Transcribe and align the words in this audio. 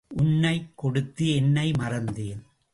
உன்னைக் 0.09 0.71
கொடுத்து 0.75 1.35
என்னை 1.35 1.71
மறந்தேன். 1.71 2.43